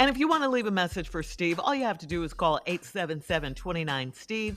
And 0.00 0.08
if 0.08 0.16
you 0.16 0.28
want 0.28 0.44
to 0.44 0.48
leave 0.48 0.64
a 0.64 0.70
message 0.70 1.10
for 1.10 1.22
Steve, 1.22 1.60
all 1.60 1.74
you 1.74 1.84
have 1.84 1.98
to 1.98 2.06
do 2.06 2.24
is 2.24 2.32
call 2.32 2.58
877 2.66 3.54
29 3.54 4.14
Steve. 4.14 4.56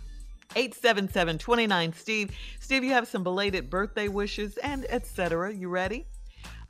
877 0.56 1.38
29 1.38 1.92
Steve. 1.92 2.32
Steve, 2.62 2.86
you 2.86 2.92
have 2.92 3.10
some 3.10 3.24
belated 3.24 3.70
birthday 3.70 4.08
wishes 4.08 4.56
and 4.60 4.86
etc. 4.88 5.54
You 5.54 5.68
ready? 5.68 6.06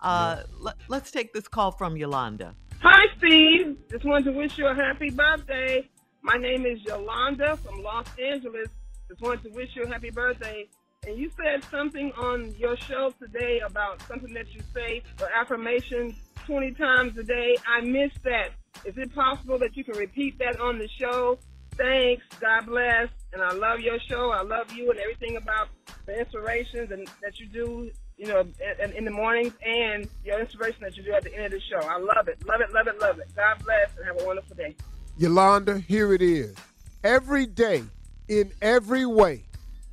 Uh, 0.02 0.42
let, 0.60 0.74
let's 0.88 1.12
take 1.12 1.34
this 1.34 1.48
call 1.48 1.70
from 1.70 1.96
Yolanda. 1.96 2.56
Hi, 2.82 3.06
Steve. 3.20 3.78
Just 3.92 4.06
wanted 4.06 4.32
to 4.32 4.32
wish 4.32 4.58
you 4.58 4.66
a 4.66 4.74
happy 4.74 5.12
birthday. 5.12 5.88
My 6.24 6.38
name 6.38 6.66
is 6.66 6.82
Yolanda 6.82 7.58
from 7.58 7.84
Los 7.84 8.08
Angeles. 8.20 8.70
Just 9.08 9.22
wanted 9.22 9.44
to 9.44 9.50
wish 9.50 9.70
you 9.76 9.84
a 9.84 9.88
happy 9.88 10.10
birthday. 10.10 10.68
And 11.06 11.16
you 11.16 11.30
said 11.38 11.64
something 11.70 12.12
on 12.14 12.56
your 12.58 12.76
show 12.78 13.14
today 13.20 13.60
about 13.64 14.02
something 14.08 14.34
that 14.34 14.52
you 14.52 14.62
say 14.74 15.04
for 15.18 15.30
affirmations 15.32 16.16
20 16.48 16.72
times 16.72 17.18
a 17.20 17.24
day. 17.24 17.56
I 17.68 17.82
missed 17.82 18.24
that. 18.24 18.50
Is 18.86 18.98
it 18.98 19.14
possible 19.16 19.58
that 19.60 19.78
you 19.78 19.84
can 19.84 19.98
repeat 19.98 20.38
that 20.40 20.60
on 20.60 20.78
the 20.78 20.90
show? 21.00 21.38
Thanks. 21.76 22.24
God 22.40 22.66
bless. 22.66 23.10
And 23.32 23.42
I 23.42 23.52
love 23.54 23.80
your 23.80 23.98
show. 24.08 24.32
I 24.32 24.44
love 24.44 24.72
you 24.74 24.92
and 24.92 25.00
everything 25.00 25.38
about 25.38 25.70
the 26.06 26.20
inspirations 26.20 26.92
and 26.92 27.08
that 27.22 27.40
you 27.40 27.48
do, 27.48 27.92
you 28.18 28.28
know, 28.28 28.46
in, 28.82 28.92
in 28.92 29.06
the 29.06 29.12
mornings 29.12 29.54
and 29.66 30.08
your 30.24 30.40
inspiration 30.40 30.82
that 30.82 30.98
you 30.98 31.04
do 31.04 31.14
at 31.14 31.24
the 31.24 31.34
end 31.36 31.46
of 31.46 31.52
the 31.52 31.62
show. 31.62 31.88
I 31.88 31.98
love 31.98 32.28
it. 32.28 32.46
Love 32.46 32.62
it, 32.62 32.72
love 32.74 32.88
it, 32.88 33.00
love 33.00 33.20
it. 33.20 33.28
God 33.36 33.64
bless 33.64 33.90
and 33.98 34.06
have 34.06 34.22
a 34.22 34.26
wonderful 34.26 34.56
day. 34.56 34.76
Yolanda, 35.18 35.80
here 35.80 36.14
it 36.14 36.22
is. 36.22 36.56
Every 37.04 37.46
day, 37.46 37.84
in 38.28 38.52
every 38.62 39.06
way, 39.06 39.44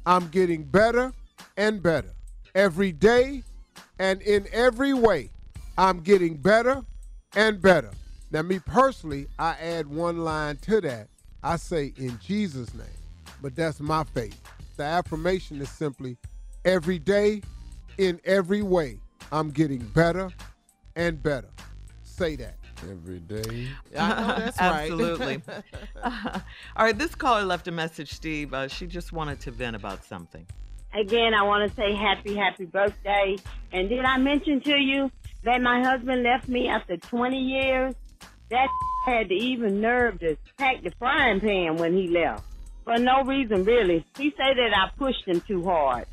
I'm 0.06 0.28
getting 0.28 0.64
better 0.64 1.12
and 1.56 1.82
better. 1.82 2.12
Every 2.54 2.92
day 2.92 3.42
and 3.98 4.22
in 4.22 4.46
every 4.52 4.94
way, 4.94 5.30
I'm 5.78 6.00
getting 6.00 6.36
better 6.36 6.82
and 7.34 7.60
better. 7.60 7.90
Now, 8.30 8.42
me 8.42 8.60
personally, 8.60 9.26
I 9.38 9.56
add 9.60 9.86
one 9.88 10.18
line 10.18 10.56
to 10.58 10.80
that. 10.82 11.08
I 11.42 11.56
say, 11.56 11.92
in 11.96 12.18
Jesus' 12.22 12.72
name. 12.74 12.86
But 13.42 13.56
that's 13.56 13.80
my 13.80 14.04
faith. 14.04 14.40
The 14.76 14.84
affirmation 14.84 15.60
is 15.60 15.70
simply, 15.70 16.16
every 16.64 16.98
day, 16.98 17.42
in 17.98 18.20
every 18.24 18.62
way, 18.62 18.98
I'm 19.32 19.50
getting 19.50 19.80
better 19.80 20.30
and 20.96 21.22
better. 21.22 21.48
Say 22.02 22.36
that. 22.36 22.56
Every 22.88 23.18
day. 23.18 23.68
I 23.98 24.08
know 24.08 24.26
that's 24.38 24.58
right. 24.60 24.90
Absolutely. 24.90 25.42
All 26.04 26.42
right, 26.78 26.96
this 26.96 27.14
caller 27.14 27.44
left 27.44 27.68
a 27.68 27.72
message, 27.72 28.12
Steve. 28.12 28.54
Uh, 28.54 28.68
she 28.68 28.86
just 28.86 29.12
wanted 29.12 29.40
to 29.40 29.50
vent 29.50 29.76
about 29.76 30.04
something. 30.04 30.46
Again, 30.94 31.34
I 31.34 31.42
want 31.42 31.68
to 31.68 31.76
say 31.76 31.94
happy, 31.94 32.34
happy 32.34 32.64
birthday. 32.64 33.36
And 33.72 33.88
did 33.88 34.04
I 34.04 34.18
mention 34.18 34.60
to 34.62 34.76
you 34.76 35.10
that 35.44 35.60
my 35.62 35.82
husband 35.82 36.22
left 36.22 36.48
me 36.48 36.68
after 36.68 36.96
20 36.96 37.38
years? 37.38 37.94
That 38.50 38.68
had 39.06 39.28
the 39.28 39.34
even 39.34 39.80
nerve 39.80 40.20
to 40.20 40.36
pack 40.58 40.82
the 40.82 40.90
frying 40.98 41.40
pan 41.40 41.76
when 41.76 41.94
he 41.94 42.08
left. 42.08 42.44
For 42.84 42.98
no 42.98 43.22
reason, 43.22 43.64
really. 43.64 44.04
He 44.16 44.30
said 44.36 44.56
that 44.56 44.76
I 44.76 44.90
pushed 44.98 45.26
him 45.26 45.40
too 45.42 45.64
hard. 45.64 46.06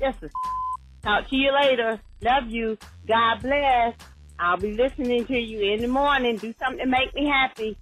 Just 0.00 0.22
a 0.22 0.30
Talk 1.02 1.28
to 1.30 1.36
you 1.36 1.52
later. 1.52 2.00
Love 2.20 2.48
you. 2.48 2.78
God 3.08 3.42
bless. 3.42 3.94
I'll 4.38 4.56
be 4.56 4.72
listening 4.72 5.26
to 5.26 5.38
you 5.38 5.72
in 5.72 5.82
the 5.82 5.88
morning. 5.88 6.36
Do 6.36 6.54
something 6.60 6.78
to 6.78 6.86
make 6.86 7.12
me 7.14 7.26
happy. 7.26 7.76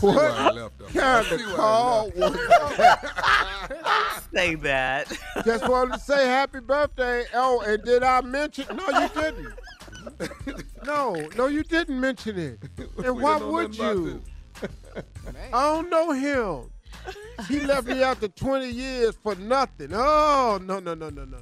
What 0.00 0.72
kind 0.92 1.32
of 1.32 1.42
call 1.54 2.10
was 2.10 2.32
that? 2.76 4.22
Say 4.34 4.56
that. 4.56 5.12
Just 5.44 5.68
wanted 5.68 5.94
to 5.94 6.00
say 6.00 6.26
happy 6.26 6.60
birthday. 6.60 7.24
Oh, 7.34 7.62
and 7.66 7.82
did 7.84 8.02
I 8.02 8.20
mention? 8.20 8.66
No, 8.76 9.00
you 9.00 9.08
didn't. 9.08 9.48
No, 10.86 11.14
no, 11.36 11.46
you 11.48 11.62
didn't 11.64 12.00
mention 12.00 12.38
it. 12.38 12.58
And 13.04 13.16
We 13.16 13.22
why 13.22 13.36
would 13.36 13.76
you? 13.76 14.22
I 15.52 15.62
don't 15.72 15.90
know 15.90 16.12
him. 16.12 16.70
He 17.46 17.60
left 17.60 17.86
me 17.86 18.02
after 18.02 18.26
20 18.28 18.68
years 18.70 19.14
for 19.22 19.34
nothing. 19.34 19.90
Oh, 19.92 20.58
no, 20.62 20.78
no, 20.80 20.94
no, 20.94 21.10
no, 21.10 21.24
no, 21.24 21.36
no. 21.36 21.38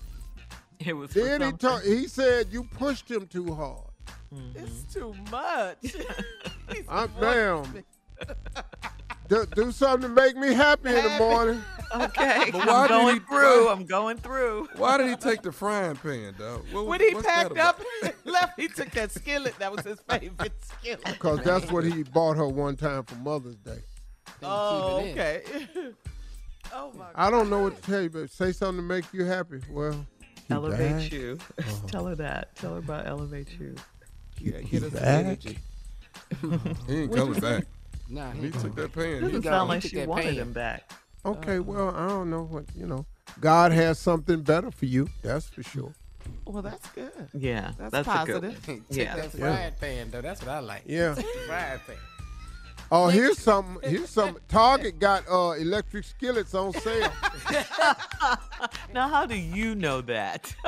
It 0.78 0.92
was 0.94 1.10
Then 1.12 1.40
he, 1.40 1.46
something. 1.50 1.58
ta- 1.58 1.78
he 1.80 2.08
said 2.08 2.48
you 2.50 2.64
pushed 2.64 3.10
him 3.10 3.26
too 3.26 3.54
hard. 3.54 3.88
Mm-hmm. 4.34 4.64
It's 4.64 4.92
too 4.92 5.14
much. 5.30 5.96
I'm 6.88 7.08
forced 7.08 7.20
damn. 7.20 7.84
do, 9.28 9.46
do 9.54 9.72
something 9.72 10.08
to 10.08 10.14
make 10.14 10.36
me 10.36 10.52
happy 10.52 10.88
in 10.90 11.02
the 11.04 11.16
morning. 11.18 11.62
Okay, 11.94 12.48
But 12.52 12.66
why 12.66 12.82
I'm 12.84 12.88
going 12.88 13.14
he- 13.16 13.20
through. 13.20 13.66
why- 13.66 13.72
I'm 13.72 13.84
going 13.86 14.16
through. 14.18 14.68
Why 14.76 14.96
did 14.98 15.08
he 15.10 15.16
take 15.16 15.42
the 15.42 15.52
frying 15.52 15.96
pan, 15.96 16.34
though? 16.38 16.62
What, 16.72 16.86
When 16.86 17.00
he 17.00 17.14
packed 17.14 17.58
up 17.58 17.80
and 18.02 18.12
left, 18.24 18.58
he 18.58 18.68
took 18.68 18.90
that 18.92 19.10
skillet. 19.10 19.54
That 19.58 19.72
was 19.74 19.84
his 19.84 20.00
favorite 20.08 20.52
skillet. 20.80 21.04
Because 21.04 21.40
that's 21.42 21.70
what 21.70 21.84
he 21.84 22.02
bought 22.02 22.36
her 22.36 22.48
one 22.48 22.76
time 22.76 23.04
for 23.04 23.16
Mother's 23.16 23.56
Day. 23.56 23.80
Oh, 24.42 25.02
keep 25.04 25.16
it 25.16 25.46
in. 25.48 25.58
okay. 25.82 25.92
oh 26.72 26.92
my. 26.96 27.06
I 27.14 27.30
don't 27.30 27.50
know 27.50 27.60
what 27.64 27.76
to 27.76 27.82
tell 27.82 28.00
you, 28.02 28.10
but 28.10 28.30
say 28.30 28.52
something 28.52 28.76
to 28.78 28.82
make 28.82 29.04
you 29.12 29.24
happy. 29.24 29.60
Well, 29.70 30.06
Elevate 30.50 30.78
back. 30.98 31.12
you. 31.12 31.38
Uh-huh. 31.58 31.86
Tell 31.88 32.06
her 32.06 32.14
that. 32.16 32.56
Tell 32.56 32.72
her 32.72 32.78
about 32.78 33.06
elevate 33.06 33.48
you. 33.60 33.74
Yeah, 34.40 34.60
get 34.62 34.82
us 34.82 34.92
some 34.92 35.00
back? 35.02 35.24
energy. 35.26 35.58
He 36.88 36.94
ain't 37.02 37.14
coming 37.14 37.38
back. 37.40 37.64
Nah, 38.08 38.30
He 38.32 38.50
took 38.50 38.74
that 38.76 38.92
pan. 38.92 39.20
Doesn't 39.22 39.30
He, 39.36 39.40
go. 39.40 39.50
sound 39.50 39.68
like 39.68 39.82
took 39.82 39.90
she 39.92 40.04
wanted 40.04 40.24
pan. 40.24 40.34
him 40.34 40.52
back. 40.52 40.90
Okay, 41.24 41.56
um, 41.58 41.66
well, 41.66 41.94
I 41.94 42.08
don't 42.08 42.30
know 42.30 42.42
what 42.44 42.64
you 42.76 42.86
know. 42.86 43.06
God 43.40 43.72
has 43.72 43.98
something 43.98 44.42
better 44.42 44.70
for 44.70 44.86
you. 44.86 45.08
That's 45.22 45.48
for 45.48 45.62
sure. 45.62 45.94
Well, 46.44 46.62
that's 46.62 46.88
good. 46.90 47.10
Yeah, 47.32 47.72
That's, 47.78 47.92
that's 47.92 48.08
a 48.08 48.24
good 48.26 48.42
positive. 48.42 48.68
one. 48.68 48.84
Take 48.90 48.96
Yeah. 48.98 49.16
that 49.16 49.34
Yeah. 49.34 49.54
frying 49.54 49.72
pan 49.80 50.10
though. 50.10 50.20
That's 50.20 50.40
what 50.40 50.50
I 50.50 50.60
like. 50.60 50.82
Yeah. 50.86 51.14
frying 51.14 51.80
pan. 51.86 51.96
Oh, 52.94 53.08
here's 53.08 53.38
some. 53.38 53.78
Here's 53.82 54.10
some. 54.10 54.36
Target 54.48 54.98
got 54.98 55.24
uh, 55.26 55.52
electric 55.52 56.04
skillets 56.04 56.54
on 56.54 56.74
sale. 56.74 57.10
Now, 58.94 59.08
how 59.08 59.26
do 59.26 59.34
you 59.34 59.74
know 59.74 60.02
that? 60.02 60.54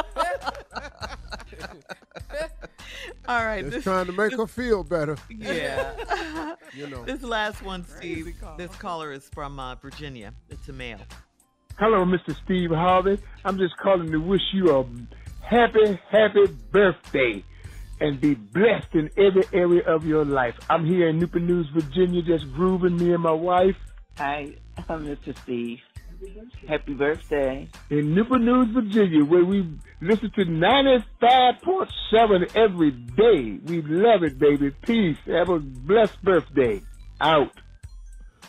All 3.28 3.44
right. 3.44 3.60
Just 3.62 3.74
this- 3.74 3.84
trying 3.84 4.06
to 4.06 4.12
make 4.12 4.34
her 4.36 4.46
feel 4.46 4.82
better. 4.82 5.16
Yeah. 5.28 6.54
You 6.72 6.88
know. 6.88 7.04
This 7.04 7.22
last 7.22 7.62
one, 7.62 7.84
Steve. 7.84 8.34
This 8.56 8.74
caller 8.76 9.12
is 9.12 9.28
from 9.28 9.60
uh, 9.60 9.74
Virginia. 9.76 10.32
It's 10.48 10.66
a 10.68 10.72
male. 10.72 10.98
Hello, 11.78 12.04
Mr. 12.04 12.34
Steve 12.44 12.70
Harvey. 12.70 13.18
I'm 13.44 13.58
just 13.58 13.76
calling 13.76 14.10
to 14.10 14.18
wish 14.18 14.42
you 14.54 14.74
a 14.74 14.84
happy, 15.44 16.00
happy 16.10 16.46
birthday 16.72 17.44
and 18.04 18.20
be 18.20 18.34
blessed 18.34 18.92
in 18.92 19.08
every 19.16 19.44
area 19.54 19.82
of 19.86 20.06
your 20.06 20.26
life. 20.26 20.54
I'm 20.68 20.84
here 20.84 21.08
in 21.08 21.18
Newport 21.18 21.44
News, 21.44 21.66
Virginia, 21.72 22.20
just 22.20 22.52
grooving 22.52 22.98
me 22.98 23.14
and 23.14 23.22
my 23.22 23.32
wife. 23.32 23.76
Hi, 24.18 24.52
I'm 24.88 25.06
Mr. 25.06 25.34
Steve. 25.42 25.80
Happy 26.68 26.92
birthday. 26.92 27.66
In 27.88 28.14
Newport 28.14 28.42
News, 28.42 28.68
Virginia, 28.68 29.24
where 29.24 29.42
we 29.44 29.66
listen 30.02 30.30
to 30.32 30.44
95.7 30.44 32.54
every 32.54 32.90
day. 32.90 33.58
We 33.64 33.80
love 33.82 34.22
it, 34.22 34.38
baby. 34.38 34.70
Peace. 34.82 35.16
Have 35.26 35.48
a 35.48 35.58
blessed 35.58 36.22
birthday. 36.22 36.82
Out. 37.22 37.52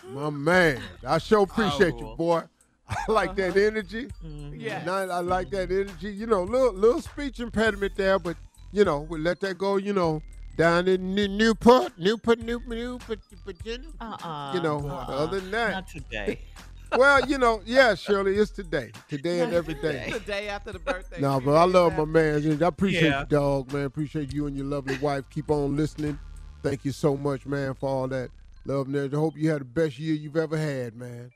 My 0.10 0.30
man, 0.30 0.82
I 1.08 1.18
sure 1.20 1.44
appreciate 1.44 1.98
you, 1.98 2.14
boy. 2.18 2.42
I 2.90 2.96
like 3.08 3.36
that 3.36 3.52
uh-huh. 3.52 3.60
energy. 3.60 4.10
Mm-hmm. 4.24 4.60
Yeah. 4.60 4.82
And 4.82 4.90
I, 4.90 5.04
I 5.04 5.22
like 5.22 5.50
that 5.52 5.72
energy. 5.72 6.12
You 6.12 6.28
know, 6.28 6.44
little 6.44 6.74
little 6.74 7.02
speech 7.02 7.40
impediment 7.40 7.96
there, 7.96 8.20
but 8.20 8.36
you 8.76 8.84
know, 8.84 9.00
we 9.02 9.18
let 9.20 9.40
that 9.40 9.58
go. 9.58 9.78
You 9.78 9.94
know, 9.94 10.22
down 10.58 10.88
in 10.90 11.16
New- 11.16 11.30
Newport, 11.30 11.98
Newport, 11.98 12.40
Newport, 12.40 12.68
Newport, 12.78 13.20
Virginia. 13.46 13.90
Uh-uh. 14.02 14.52
You 14.54 14.62
know, 14.62 14.80
boy. 14.82 14.90
other 14.90 15.40
than 15.40 15.52
that, 15.52 15.72
Not 15.72 15.88
today. 15.88 16.40
well, 16.98 17.26
you 17.26 17.38
know, 17.38 17.62
yeah, 17.66 17.96
Shirley, 17.96 18.36
it's 18.36 18.52
today, 18.52 18.92
today 19.08 19.40
and 19.40 19.54
every 19.54 19.76
day. 19.76 20.10
The 20.12 20.20
day 20.20 20.50
after 20.50 20.74
the 20.74 20.80
birthday. 20.80 21.22
No, 21.22 21.40
but 21.40 21.54
I 21.54 21.64
love 21.64 21.98
my 21.98 22.04
man. 22.04 22.62
I 22.62 22.68
appreciate 22.68 23.04
Yeah. 23.10 23.22
you, 23.22 23.26
dog, 23.28 23.72
man. 23.72 23.86
Appreciate 23.86 24.34
you 24.34 24.48
and 24.48 24.58
your 24.58 24.66
lovely 24.66 24.98
wife. 24.98 25.30
Keep 25.30 25.52
on 25.52 25.78
listening. 25.78 26.20
Thank 26.62 26.84
you 26.84 26.92
so 26.92 27.16
much, 27.16 27.46
man, 27.46 27.76
for 27.76 27.88
all 27.88 28.08
that 28.10 28.30
love. 28.66 28.88
And 28.88 29.14
I 29.14 29.18
hope 29.18 29.38
you 29.38 29.52
had 29.52 29.62
the 29.62 29.66
best 29.66 29.98
year 30.00 30.16
you've 30.16 30.36
ever 30.36 30.58
had, 30.58 30.96
man. 30.96 31.32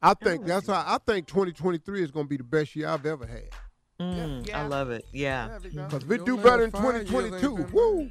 I 0.00 0.14
think 0.14 0.42
oh, 0.44 0.46
that's 0.46 0.68
how 0.68 0.84
I 0.86 0.98
think 1.04 1.26
2023 1.26 2.02
is 2.02 2.10
going 2.10 2.26
to 2.26 2.30
be 2.30 2.36
the 2.36 2.44
best 2.44 2.76
year 2.76 2.88
I've 2.88 3.04
ever 3.06 3.26
had. 3.26 3.48
Mm, 4.00 4.54
I 4.54 4.66
love 4.66 4.90
it. 4.90 5.04
Yeah. 5.12 5.58
Because 5.62 6.02
if 6.02 6.08
we 6.08 6.18
do 6.18 6.36
better 6.38 6.64
in 6.64 6.70
five 6.70 6.84
years 6.84 7.12
ain't 7.12 7.40
2022, 7.42 7.76
woo! 7.76 8.10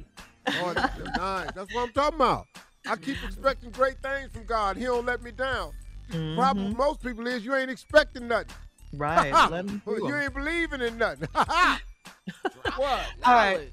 Lord, 0.62 0.76
that's 0.76 0.98
nice. 1.16 1.50
That's 1.52 1.74
what 1.74 1.88
I'm 1.88 1.92
talking 1.92 2.16
about. 2.16 2.46
I 2.86 2.96
keep 2.96 3.16
expecting 3.24 3.70
great 3.70 4.00
things 4.00 4.30
from 4.32 4.44
God. 4.44 4.76
He 4.76 4.84
don't 4.84 5.04
let 5.04 5.22
me 5.22 5.32
down. 5.32 5.72
Problem 6.10 6.68
with 6.68 6.76
most 6.76 7.02
people 7.02 7.26
is 7.26 7.44
you 7.44 7.54
ain't 7.54 7.70
expecting 7.70 8.28
nothing. 8.28 8.54
Right. 8.92 9.32
Let 9.50 9.60
'em 9.60 9.82
do 9.86 10.14
ain't 10.16 10.34
believing 10.34 10.80
in 10.80 10.98
nothing. 10.98 11.28
what? 11.34 13.06
All 13.24 13.34
right. 13.34 13.68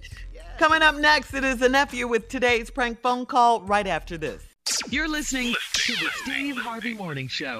Coming 0.60 0.82
up 0.82 0.96
next, 0.96 1.34
it 1.34 1.44
is 1.44 1.62
a 1.62 1.70
nephew 1.70 2.08
with 2.08 2.30
today's 2.30 2.70
prank 2.70 3.00
phone 3.02 3.26
call 3.26 3.62
right 3.62 3.88
after 3.88 4.18
this. 4.18 4.44
You're 4.90 5.08
listening 5.08 5.56
to 5.74 5.94
the 5.94 6.10
Steve 6.24 6.58
Harvey 6.58 6.94
Morning 6.94 7.28
Show. 7.28 7.60